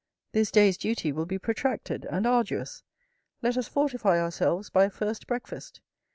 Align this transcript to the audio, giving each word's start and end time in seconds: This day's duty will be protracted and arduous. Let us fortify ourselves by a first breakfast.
This 0.31 0.49
day's 0.49 0.79
duty 0.79 1.11
will 1.11 1.27
be 1.27 1.37
protracted 1.37 2.05
and 2.05 2.25
arduous. 2.25 2.81
Let 3.43 3.55
us 3.55 3.67
fortify 3.67 4.19
ourselves 4.19 4.71
by 4.71 4.85
a 4.85 4.89
first 4.89 5.27
breakfast. 5.27 5.79